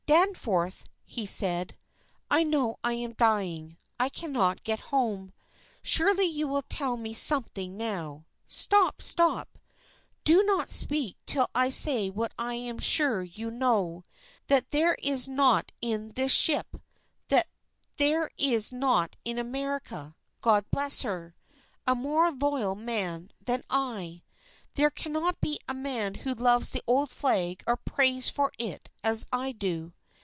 "Danforth," 0.07 0.83
he 1.05 1.25
said, 1.25 1.77
"I 2.29 2.43
know 2.43 2.75
I 2.83 2.91
am 2.95 3.13
dying. 3.13 3.77
I 3.97 4.09
cannot 4.09 4.65
get 4.65 4.81
home. 4.91 5.31
Surely 5.83 6.25
you 6.25 6.49
will 6.49 6.63
tell 6.67 6.97
me 6.97 7.13
something 7.13 7.77
now? 7.77 8.25
Stop! 8.45 9.01
Stop! 9.01 9.57
Do 10.25 10.43
not 10.43 10.69
speak 10.69 11.15
till 11.25 11.47
I 11.55 11.69
say 11.69 12.09
what 12.09 12.33
I 12.37 12.55
am 12.55 12.77
sure 12.77 13.23
you 13.23 13.49
know, 13.51 14.03
that 14.47 14.71
there 14.71 14.97
is 15.01 15.29
not 15.29 15.71
in 15.79 16.09
this 16.09 16.33
ship, 16.33 16.75
that 17.29 17.47
there 17.95 18.29
is 18.37 18.69
not 18.73 19.15
in 19.23 19.37
America 19.39 20.17
God 20.41 20.65
bless 20.71 21.03
her! 21.03 21.37
a 21.87 21.95
more 21.95 22.33
loyal 22.33 22.75
man 22.75 23.31
than 23.41 23.63
I. 23.69 24.23
There 24.73 24.91
cannot 24.91 25.39
be 25.39 25.57
a 25.69 25.73
man 25.73 26.15
who 26.15 26.33
loves 26.33 26.71
the 26.71 26.83
old 26.85 27.11
flag 27.11 27.63
or 27.65 27.77
prays 27.77 28.27
for 28.29 28.51
it 28.59 28.89
as 29.05 29.25
I 29.31 29.53
do. 29.53 29.93